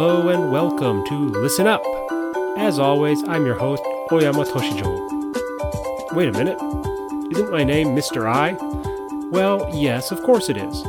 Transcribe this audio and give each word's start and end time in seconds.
Hello 0.00 0.28
and 0.28 0.52
welcome 0.52 1.04
to 1.06 1.28
Listen 1.42 1.66
Up. 1.66 1.82
As 2.56 2.78
always, 2.78 3.20
I'm 3.26 3.44
your 3.44 3.56
host, 3.56 3.82
Oyama 4.12 4.44
Toshijo. 4.44 6.12
Wait 6.12 6.28
a 6.28 6.32
minute. 6.32 6.56
Isn't 7.32 7.50
my 7.50 7.64
name 7.64 7.88
Mr. 7.96 8.24
I? 8.24 8.52
Well, 9.32 9.68
yes, 9.74 10.12
of 10.12 10.22
course 10.22 10.48
it 10.48 10.56
is. 10.56 10.84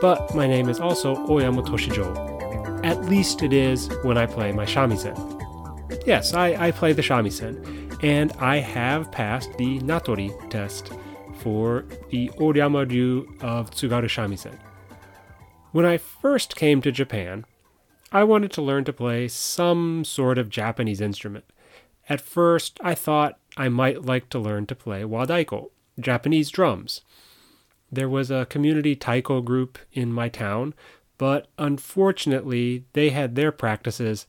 But 0.00 0.32
my 0.36 0.46
name 0.46 0.68
is 0.68 0.78
also 0.78 1.16
Oyama 1.28 1.62
Toshijo. 1.64 2.84
At 2.84 3.06
least 3.06 3.42
it 3.42 3.52
is 3.52 3.90
when 4.04 4.16
I 4.16 4.26
play 4.26 4.52
my 4.52 4.66
shamisen. 4.66 5.16
Yes, 6.06 6.32
I, 6.32 6.68
I 6.68 6.70
play 6.70 6.92
the 6.92 7.02
shamisen, 7.02 8.04
and 8.04 8.30
I 8.34 8.58
have 8.58 9.10
passed 9.10 9.52
the 9.58 9.80
Natori 9.80 10.30
test 10.48 10.92
for 11.40 11.86
the 12.10 12.30
Oyama 12.40 12.84
Ryu 12.84 13.36
of 13.40 13.72
Tsugaru 13.72 14.04
Shamisen. 14.04 14.56
When 15.72 15.84
I 15.84 15.96
first 15.96 16.54
came 16.54 16.80
to 16.82 16.92
Japan, 16.92 17.46
I 18.14 18.22
wanted 18.22 18.52
to 18.52 18.62
learn 18.62 18.84
to 18.84 18.92
play 18.92 19.26
some 19.26 20.04
sort 20.04 20.38
of 20.38 20.48
Japanese 20.48 21.00
instrument. 21.00 21.44
At 22.08 22.20
first, 22.20 22.78
I 22.80 22.94
thought 22.94 23.40
I 23.56 23.68
might 23.68 24.04
like 24.04 24.28
to 24.30 24.38
learn 24.38 24.66
to 24.66 24.76
play 24.76 25.02
wadaiko, 25.02 25.70
Japanese 25.98 26.48
drums. 26.48 27.00
There 27.90 28.08
was 28.08 28.30
a 28.30 28.46
community 28.46 28.94
taiko 28.94 29.40
group 29.40 29.78
in 29.92 30.12
my 30.12 30.28
town, 30.28 30.74
but 31.18 31.48
unfortunately, 31.58 32.84
they 32.92 33.10
had 33.10 33.34
their 33.34 33.50
practices 33.50 34.26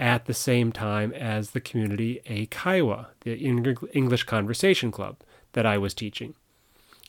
at 0.00 0.24
the 0.24 0.34
same 0.34 0.72
time 0.72 1.12
as 1.12 1.50
the 1.50 1.60
community 1.60 2.20
Eikaiwa, 2.26 3.06
the 3.20 3.36
English 3.36 4.24
Conversation 4.24 4.90
Club 4.90 5.18
that 5.52 5.66
I 5.66 5.78
was 5.78 5.94
teaching. 5.94 6.34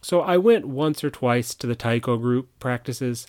So 0.01 0.21
I 0.21 0.37
went 0.37 0.67
once 0.67 1.03
or 1.03 1.09
twice 1.09 1.55
to 1.55 1.65
the 1.65 1.75
taiko 1.75 2.17
group 2.17 2.49
practices, 2.59 3.25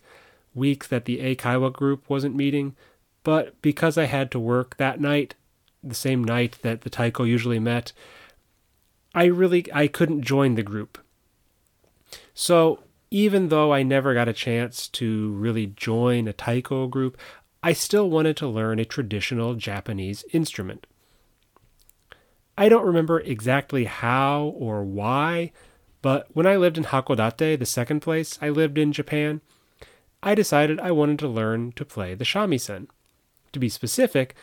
week 0.55 0.89
that 0.89 1.05
the 1.05 1.19
Eikaiwa 1.19 1.73
group 1.73 2.09
wasn't 2.09 2.37
meeting, 2.37 2.77
but 3.25 3.61
because 3.63 3.97
I 3.97 4.05
had 4.05 4.31
to 4.33 4.39
work 4.39 4.77
that 4.77 5.01
night, 5.01 5.35
the 5.83 5.95
same 5.95 6.23
night 6.23 6.59
that 6.63 6.83
the 6.83 6.91
Taiko 6.91 7.25
usually 7.25 7.59
met, 7.59 7.93
I 9.15 9.25
really 9.25 9.67
I 9.73 9.89
couldn't 9.89 10.23
join 10.23 10.55
the 10.55 10.63
group. 10.63 10.99
So 12.35 12.81
even 13.11 13.49
though 13.49 13.73
I 13.73 13.83
never 13.83 14.15
got 14.15 14.29
a 14.29 14.33
chance 14.33 14.89
to 14.89 15.33
really 15.33 15.67
join 15.67 16.27
a 16.27 16.33
taiko 16.33 16.87
group, 16.87 17.19
I 17.63 17.75
still 17.75 18.09
wanted 18.09 18.39
to 18.39 18.49
learn 18.49 18.79
a 18.79 18.87
traditional 18.87 19.55
Japanese 19.55 20.25
instrument. 20.33 20.87
I 22.57 22.71
don't 22.71 22.87
remember 22.87 23.21
exactly 23.21 23.85
how 23.85 24.55
or 24.57 24.83
why, 24.83 25.53
but 26.01 26.27
when 26.33 26.47
I 26.47 26.57
lived 26.57 26.79
in 26.79 26.85
Hakodate, 26.85 27.59
the 27.59 27.67
second 27.67 28.01
place 28.01 28.39
I 28.41 28.49
lived 28.49 28.79
in 28.79 28.93
Japan, 28.93 29.43
I 30.23 30.35
decided 30.35 30.79
I 30.81 30.93
wanted 30.93 31.19
to 31.21 31.29
learn 31.29 31.73
to 31.73 31.85
play 31.85 32.15
the 32.15 32.25
shamisen. 32.25 32.87
To 33.53 33.59
be 33.59 33.69
specific, 33.69 34.35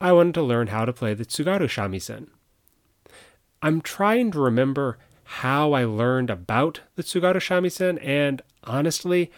I 0.00 0.12
wanted 0.12 0.34
to 0.34 0.42
learn 0.42 0.68
how 0.68 0.84
to 0.84 0.92
play 0.92 1.14
the 1.14 1.24
Tsugaru 1.24 1.68
shamisen. 1.68 2.28
I'm 3.62 3.80
trying 3.80 4.30
to 4.32 4.40
remember 4.40 4.98
how 5.24 5.72
I 5.72 5.84
learned 5.84 6.28
about 6.28 6.80
the 6.96 7.02
Tsugaru 7.02 7.36
shamisen, 7.36 8.04
and 8.04 8.42
honestly, 8.64 9.30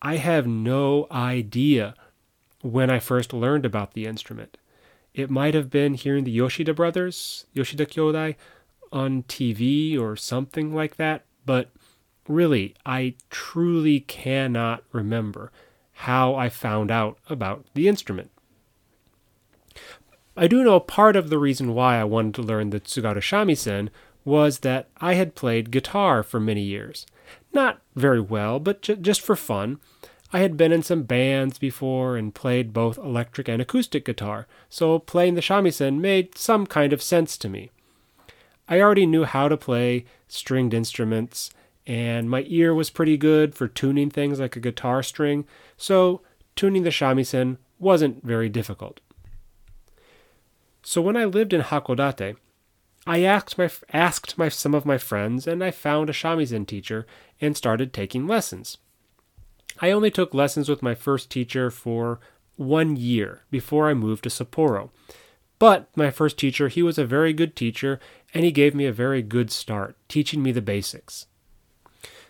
I 0.00 0.16
have 0.16 0.46
no 0.46 1.06
idea 1.10 1.94
when 2.62 2.90
I 2.90 2.98
first 2.98 3.32
learned 3.32 3.66
about 3.66 3.92
the 3.92 4.06
instrument. 4.06 4.56
It 5.12 5.30
might 5.30 5.54
have 5.54 5.68
been 5.68 5.94
hearing 5.94 6.24
the 6.24 6.30
Yoshida 6.30 6.72
brothers, 6.72 7.44
Yoshida 7.52 7.84
Kyodai, 7.84 8.36
on 8.90 9.24
TV 9.24 9.98
or 9.98 10.16
something 10.16 10.74
like 10.74 10.96
that, 10.96 11.24
but 11.44 11.70
really, 12.28 12.74
I 12.84 13.14
truly 13.30 14.00
cannot 14.00 14.84
remember 14.92 15.50
how 15.92 16.34
I 16.34 16.48
found 16.48 16.90
out 16.90 17.18
about 17.28 17.66
the 17.74 17.88
instrument. 17.88 18.30
I 20.36 20.46
do 20.46 20.64
know 20.64 20.80
part 20.80 21.14
of 21.14 21.28
the 21.28 21.38
reason 21.38 21.74
why 21.74 22.00
I 22.00 22.04
wanted 22.04 22.34
to 22.34 22.42
learn 22.42 22.70
the 22.70 22.80
Tsugaru 22.80 23.18
shamisen 23.18 23.90
was 24.24 24.60
that 24.60 24.88
I 24.98 25.14
had 25.14 25.34
played 25.34 25.70
guitar 25.70 26.22
for 26.22 26.40
many 26.40 26.62
years. 26.62 27.06
Not 27.52 27.80
very 27.94 28.20
well, 28.20 28.58
but 28.58 28.82
just 28.82 29.20
for 29.20 29.36
fun. 29.36 29.78
I 30.32 30.38
had 30.38 30.56
been 30.56 30.72
in 30.72 30.82
some 30.82 31.02
bands 31.02 31.58
before 31.58 32.16
and 32.16 32.34
played 32.34 32.72
both 32.72 32.96
electric 32.96 33.48
and 33.48 33.60
acoustic 33.60 34.06
guitar, 34.06 34.46
so 34.70 34.98
playing 34.98 35.34
the 35.34 35.42
shamisen 35.42 36.00
made 36.00 36.38
some 36.38 36.66
kind 36.66 36.94
of 36.94 37.02
sense 37.02 37.36
to 37.38 37.50
me. 37.50 37.70
I 38.68 38.80
already 38.80 39.04
knew 39.04 39.24
how 39.24 39.48
to 39.48 39.58
play 39.58 40.06
stringed 40.28 40.72
instruments, 40.72 41.50
and 41.86 42.30
my 42.30 42.44
ear 42.48 42.74
was 42.74 42.90
pretty 42.90 43.16
good 43.16 43.54
for 43.54 43.68
tuning 43.68 44.10
things 44.10 44.40
like 44.40 44.56
a 44.56 44.60
guitar 44.60 45.02
string, 45.02 45.44
so 45.76 46.20
tuning 46.54 46.82
the 46.82 46.90
shamisen 46.90 47.58
wasn't 47.78 48.24
very 48.24 48.48
difficult. 48.48 49.00
So 50.82 51.00
when 51.00 51.16
I 51.16 51.24
lived 51.24 51.52
in 51.52 51.62
Hakodate, 51.62 52.36
I 53.06 53.22
asked 53.22 53.58
my 53.58 53.70
asked 53.92 54.38
my 54.38 54.48
some 54.48 54.74
of 54.74 54.86
my 54.86 54.98
friends 54.98 55.46
and 55.46 55.62
I 55.62 55.72
found 55.72 56.08
a 56.08 56.12
shamisen 56.12 56.66
teacher 56.66 57.06
and 57.40 57.56
started 57.56 57.92
taking 57.92 58.26
lessons. 58.26 58.78
I 59.80 59.90
only 59.90 60.10
took 60.10 60.34
lessons 60.34 60.68
with 60.68 60.82
my 60.82 60.94
first 60.94 61.30
teacher 61.30 61.70
for 61.70 62.20
1 62.56 62.96
year 62.96 63.42
before 63.50 63.88
I 63.88 63.94
moved 63.94 64.24
to 64.24 64.28
Sapporo. 64.28 64.90
But 65.58 65.88
my 65.96 66.10
first 66.10 66.38
teacher, 66.38 66.68
he 66.68 66.82
was 66.82 66.98
a 66.98 67.04
very 67.04 67.32
good 67.32 67.56
teacher 67.56 67.98
and 68.34 68.44
he 68.44 68.52
gave 68.52 68.74
me 68.74 68.86
a 68.86 68.92
very 68.92 69.22
good 69.22 69.50
start, 69.50 69.96
teaching 70.08 70.42
me 70.42 70.52
the 70.52 70.62
basics. 70.62 71.26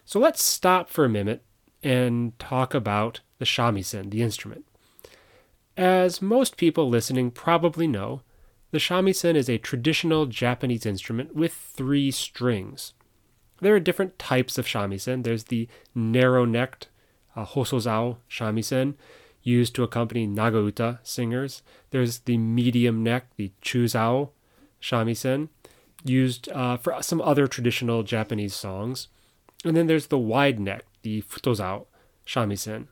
So 0.04 0.18
let's 0.18 0.42
stop 0.42 0.88
for 0.88 1.04
a 1.04 1.08
minute 1.08 1.42
and 1.82 2.38
talk 2.38 2.74
about 2.74 3.20
the 3.38 3.44
shamisen, 3.44 4.10
the 4.10 4.22
instrument. 4.22 4.66
As 5.76 6.20
most 6.20 6.56
people 6.56 6.88
listening 6.88 7.30
probably 7.30 7.86
know, 7.86 8.22
the 8.72 8.78
shamisen 8.78 9.34
is 9.34 9.48
a 9.48 9.58
traditional 9.58 10.26
Japanese 10.26 10.86
instrument 10.86 11.34
with 11.34 11.52
three 11.52 12.10
strings. 12.10 12.94
There 13.60 13.74
are 13.74 13.80
different 13.80 14.18
types 14.18 14.58
of 14.58 14.66
shamisen. 14.66 15.22
There's 15.22 15.44
the 15.44 15.68
narrow 15.94 16.44
necked 16.44 16.88
uh, 17.36 17.46
hosozao 17.46 18.16
shamisen, 18.30 18.94
used 19.42 19.74
to 19.74 19.82
accompany 19.82 20.26
nagauta 20.26 20.98
singers. 21.02 21.62
There's 21.90 22.20
the 22.20 22.38
medium 22.38 23.02
neck, 23.02 23.26
the 23.36 23.52
chuzao 23.62 24.30
shamisen, 24.80 25.48
used 26.04 26.48
uh, 26.50 26.76
for 26.76 27.02
some 27.02 27.20
other 27.20 27.46
traditional 27.46 28.02
Japanese 28.02 28.54
songs. 28.54 29.08
And 29.64 29.76
then 29.76 29.86
there's 29.86 30.08
the 30.08 30.18
wide 30.18 30.58
neck, 30.58 30.84
the 31.02 31.22
futozao 31.22 31.86
shamisen, 32.26 32.86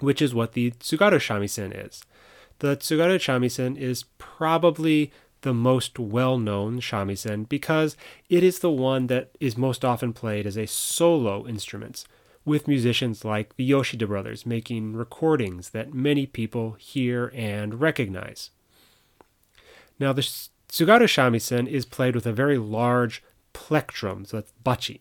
which 0.00 0.22
is 0.22 0.34
what 0.34 0.52
the 0.52 0.70
tsugaru 0.72 1.18
shamisen 1.18 1.86
is. 1.86 2.02
The 2.60 2.76
Tsugaru 2.76 3.18
shamisen 3.18 3.76
is 3.78 4.04
probably 4.18 5.12
the 5.42 5.54
most 5.54 5.98
well 5.98 6.38
known 6.38 6.80
shamisen 6.80 7.48
because 7.48 7.96
it 8.28 8.42
is 8.42 8.58
the 8.58 8.70
one 8.70 9.06
that 9.06 9.30
is 9.38 9.56
most 9.56 9.84
often 9.84 10.12
played 10.12 10.44
as 10.46 10.56
a 10.56 10.66
solo 10.66 11.46
instrument, 11.46 12.04
with 12.44 12.66
musicians 12.66 13.24
like 13.24 13.54
the 13.54 13.64
Yoshida 13.64 14.06
brothers 14.06 14.46
making 14.46 14.94
recordings 14.94 15.70
that 15.70 15.94
many 15.94 16.26
people 16.26 16.72
hear 16.78 17.30
and 17.34 17.80
recognize. 17.80 18.50
Now, 20.00 20.12
the 20.12 20.22
Tsugaru 20.22 21.04
shamisen 21.04 21.68
is 21.68 21.84
played 21.84 22.14
with 22.14 22.26
a 22.26 22.32
very 22.32 22.58
large 22.58 23.22
plectrum, 23.52 24.24
so 24.24 24.38
that's 24.38 24.52
bachi, 24.64 25.00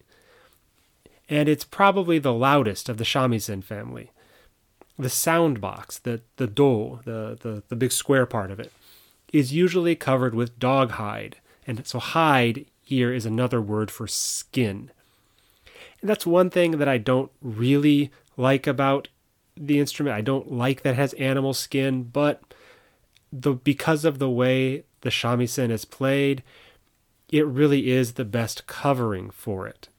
and 1.30 1.50
it's 1.50 1.66
probably 1.66 2.20
the 2.20 2.34
loudest 2.34 2.90
of 2.90 2.98
the 2.98 3.04
shamisen 3.04 3.64
family 3.64 4.12
the 4.98 5.10
sound 5.10 5.62
box, 5.62 6.00
the 6.00 6.22
the 6.38 6.48
do, 6.48 7.00
the, 7.06 7.38
the 7.42 7.64
the 7.68 7.76
big 7.76 7.92
square 7.92 8.26
part 8.26 8.52
of 8.52 8.60
it, 8.60 8.72
is 9.32 9.54
usually 9.54 9.96
covered 9.96 10.34
with 10.34 10.60
dog 10.60 10.92
hide, 10.92 11.38
and 11.66 11.86
so 11.86 12.00
hide 12.00 12.66
here 12.82 13.14
is 13.14 13.26
another 13.26 13.62
word 13.62 13.92
for 13.92 14.08
skin. 14.08 14.92
And 16.02 16.10
that's 16.10 16.26
one 16.26 16.50
thing 16.50 16.72
that 16.78 16.88
I 16.88 16.98
don't 16.98 17.32
really 17.42 18.12
like 18.36 18.66
about 18.66 19.08
the 19.56 19.80
instrument. 19.80 20.16
I 20.16 20.22
don't 20.22 20.52
like 20.52 20.82
that 20.82 20.94
it 20.94 20.98
has 20.98 21.14
animal 21.14 21.54
skin, 21.54 22.04
but 22.04 22.42
the 23.32 23.54
because 23.54 24.04
of 24.06 24.20
the 24.20 24.30
way 24.30 24.84
the 25.02 25.10
shamisen 25.10 25.70
is 25.70 25.86
played, 25.86 26.42
it 27.32 27.46
really 27.46 27.92
is 27.92 28.14
the 28.14 28.26
best 28.26 28.66
covering 28.66 29.30
for 29.30 29.68
it. 29.68 29.90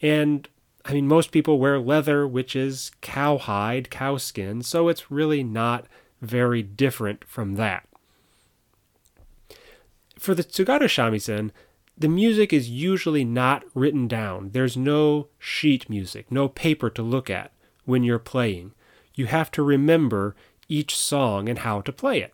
And 0.00 0.48
I 0.88 0.94
mean, 0.94 1.06
most 1.06 1.32
people 1.32 1.58
wear 1.58 1.78
leather, 1.78 2.26
which 2.26 2.56
is 2.56 2.92
cowhide, 3.02 3.90
cow 3.90 4.16
skin, 4.16 4.62
so 4.62 4.88
it's 4.88 5.10
really 5.10 5.44
not 5.44 5.84
very 6.22 6.62
different 6.62 7.24
from 7.26 7.56
that. 7.56 7.86
For 10.18 10.34
the 10.34 10.42
Tsugaru 10.42 10.88
shamisen, 10.88 11.50
the 11.96 12.08
music 12.08 12.54
is 12.54 12.70
usually 12.70 13.22
not 13.22 13.64
written 13.74 14.08
down. 14.08 14.50
There's 14.52 14.78
no 14.78 15.28
sheet 15.38 15.90
music, 15.90 16.32
no 16.32 16.48
paper 16.48 16.88
to 16.88 17.02
look 17.02 17.28
at 17.28 17.52
when 17.84 18.02
you're 18.02 18.18
playing. 18.18 18.72
You 19.14 19.26
have 19.26 19.50
to 19.52 19.62
remember 19.62 20.34
each 20.68 20.96
song 20.96 21.50
and 21.50 21.58
how 21.58 21.82
to 21.82 21.92
play 21.92 22.22
it, 22.22 22.32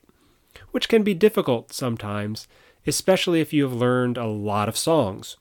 which 0.71 0.89
can 0.89 1.03
be 1.03 1.15
difficult 1.15 1.73
sometimes, 1.73 2.47
especially 2.87 3.41
if 3.41 3.53
you 3.53 3.65
have 3.65 3.73
learned 3.73 4.17
a 4.17 4.27
lot 4.27 4.69
of 4.69 4.77
songs 4.77 5.39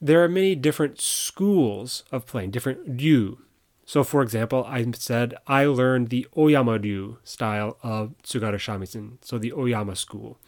there 0.00 0.22
are 0.22 0.28
many 0.28 0.54
different 0.54 1.00
schools 1.00 2.04
of 2.12 2.26
playing, 2.26 2.50
different 2.50 2.80
ryu. 3.00 3.38
So, 3.84 4.04
for 4.04 4.22
example, 4.22 4.64
I 4.68 4.84
said 4.92 5.34
I 5.46 5.64
learned 5.64 6.10
the 6.10 6.26
Oyama 6.36 6.78
Ryu 6.78 7.16
style 7.24 7.78
of 7.82 8.14
Tsugaru 8.22 8.56
Shamisen, 8.56 9.16
so 9.22 9.38
the 9.38 9.52
Oyama 9.52 9.96
school. 9.96 10.38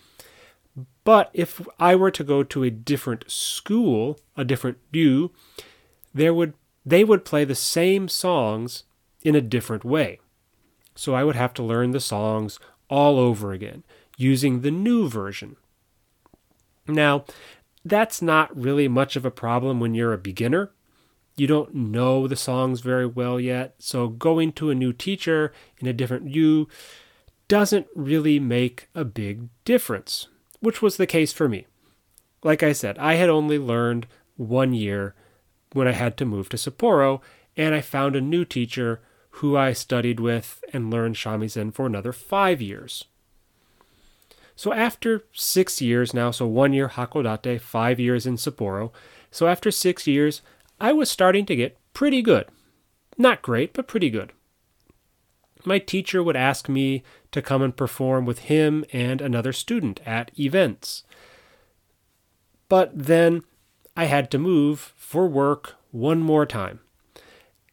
But 1.05 1.31
if 1.33 1.67
I 1.79 1.97
were 1.97 2.11
to 2.11 2.23
go 2.23 2.43
to 2.43 2.65
a 2.65 2.71
different 2.71 3.31
school, 3.31 4.21
a 4.37 4.45
different 4.45 4.79
Ryu, 4.93 5.31
there 6.13 6.35
would 6.35 6.55
they 6.85 7.03
would 7.05 7.25
play 7.25 7.45
the 7.45 7.55
same 7.55 8.09
songs 8.09 8.85
in 9.23 9.35
a 9.35 9.41
different 9.41 9.85
way. 9.85 10.21
So 10.95 11.15
I 11.15 11.25
would 11.25 11.37
have 11.37 11.55
to 11.55 11.63
learn 11.63 11.93
the 11.93 12.01
songs 12.01 12.59
all 12.89 13.19
over 13.19 13.53
again 13.53 13.85
using 14.17 14.61
the 14.61 14.71
new 14.71 15.09
version. 15.09 15.57
Now, 16.87 17.25
that's 17.85 18.21
not 18.21 18.57
really 18.57 18.89
much 18.89 19.17
of 19.17 19.25
a 19.25 19.31
problem 19.31 19.81
when 19.81 19.95
you're 19.95 20.13
a 20.13 20.19
beginner. 20.19 20.73
You 21.37 21.47
don't 21.47 21.75
know 21.75 22.27
the 22.27 22.37
songs 22.37 22.81
very 22.81 23.07
well 23.07 23.41
yet, 23.41 23.75
so 23.79 24.09
going 24.09 24.53
to 24.53 24.71
a 24.71 24.75
new 24.75 24.93
teacher 24.93 25.53
in 25.79 25.87
a 25.87 25.93
different 25.93 26.27
Ryu 26.27 26.67
doesn't 27.49 27.87
really 27.95 28.39
make 28.39 28.89
a 28.95 29.05
big 29.05 29.49
difference, 29.65 30.29
which 30.61 30.83
was 30.83 30.97
the 30.97 31.07
case 31.07 31.33
for 31.33 31.49
me. 31.49 31.67
Like 32.43 32.63
I 32.63 32.73
said, 32.73 32.99
I 32.99 33.15
had 33.15 33.29
only 33.29 33.59
learned 33.59 34.07
one 34.37 34.73
year 34.73 35.15
when 35.73 35.89
I 35.89 35.93
had 35.93 36.17
to 36.19 36.25
move 36.25 36.49
to 36.51 36.57
Sapporo, 36.57 37.21
and 37.57 37.75
I 37.75 37.81
found 37.81 38.17
a 38.17 38.21
new 38.21 38.45
teacher 38.45 39.01
who 39.35 39.57
I 39.57 39.73
studied 39.73 40.21
with 40.21 40.63
and 40.73 40.91
learned 40.91 41.17
shamisen 41.17 41.73
for 41.73 41.87
another 41.87 42.13
five 42.13 42.61
years. 42.61 43.05
So 44.61 44.75
after 44.75 45.25
six 45.33 45.81
years 45.81 46.13
now, 46.13 46.31
so 46.31 46.47
one 46.47 46.75
year 46.75 46.91
Hakodate, 46.91 47.63
five 47.63 47.99
years 47.99 48.27
in 48.27 48.37
Sapporo, 48.37 48.93
so 49.31 49.47
after 49.47 49.71
six 49.71 50.07
years, 50.07 50.43
I 50.79 50.93
was 50.93 51.11
starting 51.11 51.47
to 51.47 51.57
get 51.57 51.79
pretty 51.95 52.21
good. 52.21 52.45
Not 53.17 53.41
great, 53.41 53.73
but 53.73 53.89
pretty 53.89 54.11
good. 54.11 54.35
My 55.65 55.79
teacher 55.79 56.23
would 56.23 56.37
ask 56.37 56.69
me 56.69 57.03
to 57.33 57.41
come 57.41 57.63
and 57.63 57.75
perform 57.75 58.27
with 58.27 58.41
him 58.51 58.85
and 58.93 59.23
another 59.23 59.55
student 59.55 59.99
at 60.05 60.31
events. 60.39 61.05
But 62.69 62.91
then 62.95 63.45
I 63.97 64.05
had 64.05 64.31
to 64.33 64.39
move 64.39 64.93
for 64.95 65.27
work 65.27 65.77
one 65.91 66.21
more 66.21 66.45
time, 66.45 66.81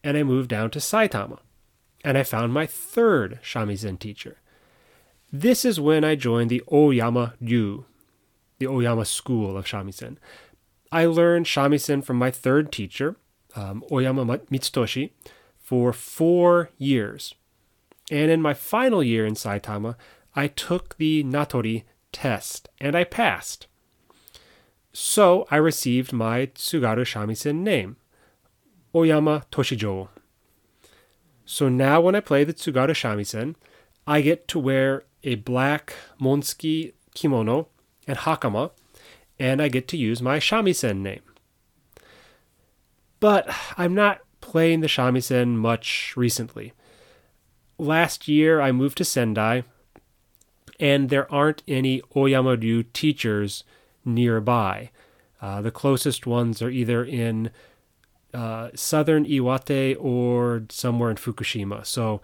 and 0.02 0.16
I 0.16 0.22
moved 0.22 0.48
down 0.48 0.70
to 0.70 0.78
Saitama 0.78 1.40
and 2.02 2.16
I 2.16 2.22
found 2.22 2.54
my 2.54 2.64
third 2.64 3.40
shamisen 3.42 3.98
teacher. 3.98 4.38
This 5.32 5.64
is 5.64 5.78
when 5.78 6.04
I 6.04 6.14
joined 6.14 6.48
the 6.48 6.62
Oyama 6.72 7.34
Ryu, 7.40 7.84
the 8.58 8.66
Oyama 8.66 9.04
school 9.04 9.58
of 9.58 9.66
shamisen. 9.66 10.16
I 10.90 11.04
learned 11.04 11.44
shamisen 11.44 12.02
from 12.02 12.16
my 12.16 12.30
third 12.30 12.72
teacher, 12.72 13.16
um, 13.54 13.84
Oyama 13.92 14.24
Mitsutoshi, 14.24 15.10
for 15.58 15.92
four 15.92 16.70
years. 16.78 17.34
And 18.10 18.30
in 18.30 18.40
my 18.40 18.54
final 18.54 19.02
year 19.02 19.26
in 19.26 19.34
Saitama, 19.34 19.96
I 20.34 20.46
took 20.48 20.96
the 20.96 21.22
Natori 21.24 21.82
test 22.10 22.70
and 22.80 22.96
I 22.96 23.04
passed. 23.04 23.66
So 24.94 25.46
I 25.50 25.56
received 25.56 26.10
my 26.10 26.46
Tsugaru 26.46 27.04
shamisen 27.04 27.56
name, 27.56 27.96
Oyama 28.94 29.44
Toshijo. 29.52 30.08
So 31.44 31.68
now 31.68 32.00
when 32.00 32.14
I 32.14 32.20
play 32.20 32.44
the 32.44 32.54
Tsugaru 32.54 32.90
Shamisen, 32.90 33.54
I 34.06 34.22
get 34.22 34.48
to 34.48 34.58
wear 34.58 35.04
a 35.24 35.36
black 35.36 35.94
Montsuki 36.20 36.92
kimono 37.14 37.68
and 38.06 38.18
hakama, 38.18 38.70
and 39.38 39.60
I 39.60 39.68
get 39.68 39.88
to 39.88 39.96
use 39.96 40.22
my 40.22 40.38
shamisen 40.38 40.98
name. 40.98 41.22
But 43.20 43.48
I'm 43.76 43.94
not 43.94 44.20
playing 44.40 44.80
the 44.80 44.86
shamisen 44.86 45.56
much 45.56 46.14
recently. 46.16 46.72
Last 47.78 48.28
year 48.28 48.60
I 48.60 48.72
moved 48.72 48.98
to 48.98 49.04
Sendai, 49.04 49.64
and 50.80 51.10
there 51.10 51.30
aren't 51.32 51.62
any 51.68 52.02
Oyama 52.16 52.56
Ryu 52.56 52.84
teachers 52.84 53.64
nearby. 54.04 54.90
Uh, 55.40 55.60
the 55.62 55.70
closest 55.70 56.26
ones 56.26 56.60
are 56.62 56.70
either 56.70 57.04
in 57.04 57.50
uh, 58.34 58.70
southern 58.74 59.24
Iwate 59.24 59.96
or 59.98 60.64
somewhere 60.70 61.10
in 61.10 61.16
Fukushima. 61.16 61.86
So 61.86 62.20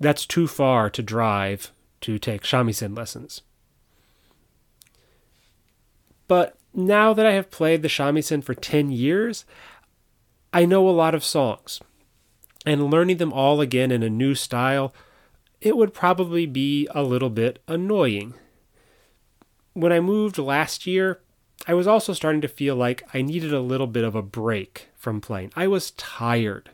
that's 0.00 0.26
too 0.26 0.46
far 0.46 0.90
to 0.90 1.02
drive 1.02 1.72
to 2.02 2.18
take 2.18 2.42
shamisen 2.42 2.96
lessons. 2.96 3.42
But 6.28 6.56
now 6.74 7.12
that 7.12 7.26
I 7.26 7.32
have 7.32 7.50
played 7.50 7.82
the 7.82 7.88
shamisen 7.88 8.42
for 8.42 8.54
10 8.54 8.90
years, 8.90 9.44
I 10.52 10.64
know 10.64 10.88
a 10.88 10.90
lot 10.90 11.14
of 11.14 11.24
songs. 11.24 11.80
And 12.64 12.90
learning 12.90 13.16
them 13.16 13.32
all 13.32 13.60
again 13.60 13.90
in 13.90 14.02
a 14.02 14.10
new 14.10 14.34
style, 14.34 14.94
it 15.60 15.76
would 15.76 15.92
probably 15.94 16.46
be 16.46 16.88
a 16.94 17.02
little 17.02 17.30
bit 17.30 17.60
annoying. 17.66 18.34
When 19.72 19.92
I 19.92 20.00
moved 20.00 20.38
last 20.38 20.86
year, 20.86 21.20
I 21.66 21.74
was 21.74 21.86
also 21.86 22.12
starting 22.12 22.40
to 22.40 22.48
feel 22.48 22.76
like 22.76 23.02
I 23.14 23.22
needed 23.22 23.52
a 23.52 23.60
little 23.60 23.86
bit 23.86 24.04
of 24.04 24.14
a 24.14 24.22
break 24.22 24.88
from 24.94 25.20
playing. 25.20 25.52
I 25.54 25.68
was 25.68 25.92
tired. 25.92 26.70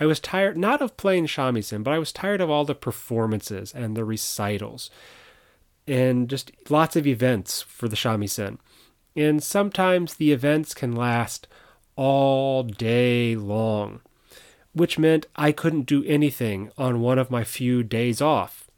I 0.00 0.06
was 0.06 0.20
tired 0.20 0.56
not 0.56 0.82
of 0.82 0.96
playing 0.96 1.26
shamisen, 1.26 1.84
but 1.84 1.92
I 1.92 1.98
was 1.98 2.12
tired 2.12 2.40
of 2.40 2.50
all 2.50 2.64
the 2.64 2.74
performances 2.74 3.72
and 3.72 3.96
the 3.96 4.04
recitals 4.04 4.90
and 5.86 6.28
just 6.28 6.50
lots 6.68 6.96
of 6.96 7.06
events 7.06 7.62
for 7.62 7.88
the 7.88 7.96
shamisen. 7.96 8.58
And 9.16 9.42
sometimes 9.42 10.14
the 10.14 10.32
events 10.32 10.74
can 10.74 10.94
last 10.94 11.46
all 11.96 12.64
day 12.64 13.36
long, 13.36 14.00
which 14.72 14.98
meant 14.98 15.26
I 15.36 15.52
couldn't 15.52 15.82
do 15.82 16.04
anything 16.04 16.70
on 16.76 17.00
one 17.00 17.18
of 17.18 17.30
my 17.30 17.44
few 17.44 17.82
days 17.82 18.20
off. 18.20 18.68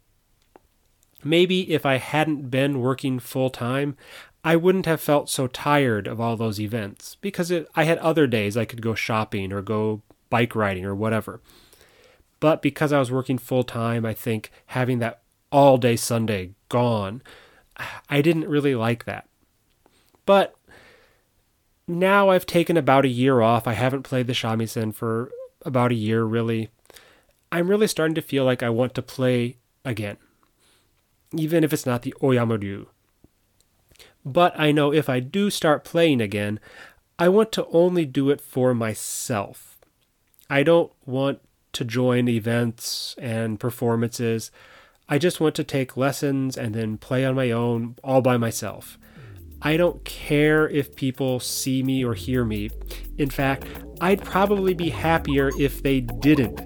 Maybe 1.23 1.73
if 1.73 1.85
I 1.85 1.97
hadn't 1.97 2.51
been 2.51 2.79
working 2.79 3.19
full 3.19 3.49
time, 3.49 3.97
I 4.43 4.55
wouldn't 4.55 4.85
have 4.85 5.01
felt 5.01 5.29
so 5.29 5.47
tired 5.47 6.07
of 6.07 6.21
all 6.21 6.37
those 6.37 6.59
events 6.59 7.17
because 7.21 7.49
it, 7.49 7.67
I 7.75 7.83
had 7.83 7.97
other 7.97 8.27
days 8.27 8.55
I 8.55 8.65
could 8.65 8.81
go 8.81 8.93
shopping 8.93 9.51
or 9.51 9.61
go 9.61 10.03
bike 10.29 10.55
riding 10.55 10.85
or 10.85 10.95
whatever. 10.95 11.41
But 12.39 12.61
because 12.61 12.93
I 12.93 12.99
was 12.99 13.11
working 13.11 13.37
full 13.37 13.63
time, 13.63 14.05
I 14.05 14.13
think 14.13 14.51
having 14.67 14.99
that 14.99 15.21
all 15.51 15.77
day 15.77 15.95
Sunday 15.95 16.51
gone, 16.69 17.21
I 18.09 18.21
didn't 18.21 18.47
really 18.47 18.75
like 18.75 19.05
that. 19.05 19.27
But 20.25 20.55
now 21.87 22.29
I've 22.29 22.45
taken 22.45 22.77
about 22.77 23.05
a 23.05 23.09
year 23.09 23.41
off. 23.41 23.67
I 23.67 23.73
haven't 23.73 24.03
played 24.03 24.27
the 24.27 24.33
shamisen 24.33 24.93
for 24.93 25.31
about 25.63 25.91
a 25.91 25.95
year, 25.95 26.23
really. 26.23 26.69
I'm 27.51 27.69
really 27.69 27.87
starting 27.87 28.15
to 28.15 28.21
feel 28.21 28.43
like 28.43 28.61
I 28.61 28.69
want 28.69 28.93
to 28.95 29.01
play 29.01 29.57
again, 29.85 30.17
even 31.33 31.63
if 31.63 31.71
it's 31.71 31.85
not 31.85 32.01
the 32.01 32.13
Oyama 32.21 32.57
Ryu. 32.57 32.87
But 34.25 34.59
I 34.59 34.73
know 34.73 34.91
if 34.91 35.07
I 35.07 35.21
do 35.21 35.49
start 35.49 35.85
playing 35.85 36.19
again, 36.19 36.59
I 37.17 37.29
want 37.29 37.53
to 37.53 37.65
only 37.67 38.05
do 38.05 38.29
it 38.29 38.41
for 38.41 38.73
myself. 38.73 39.76
I 40.49 40.63
don't 40.63 40.91
want 41.05 41.39
to 41.73 41.85
join 41.85 42.27
events 42.27 43.15
and 43.19 43.59
performances. 43.59 44.51
I 45.09 45.17
just 45.17 45.39
want 45.39 45.55
to 45.55 45.63
take 45.63 45.97
lessons 45.97 46.57
and 46.57 46.73
then 46.73 46.97
play 46.97 47.25
on 47.25 47.35
my 47.35 47.51
own 47.51 47.95
all 48.03 48.21
by 48.21 48.37
myself. 48.37 48.97
I 49.61 49.77
don't 49.77 50.03
care 50.05 50.69
if 50.69 50.95
people 50.95 51.39
see 51.39 51.81
me 51.81 52.03
or 52.03 52.13
hear 52.13 52.45
me. 52.45 52.69
In 53.17 53.29
fact, 53.29 53.65
I'd 54.01 54.23
probably 54.23 54.73
be 54.73 54.89
happier 54.89 55.51
if 55.59 55.81
they 55.81 56.01
didn't 56.01 56.61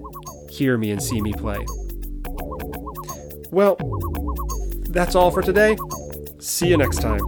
hear 0.50 0.78
me 0.78 0.92
and 0.92 1.02
see 1.02 1.22
me 1.22 1.34
play. 1.34 1.66
Well, 3.52 3.78
that's 4.90 5.16
all 5.16 5.32
for 5.32 5.42
today. 5.42 5.78
See 6.40 6.68
you 6.68 6.78
next 6.78 7.02
time. 7.02 7.22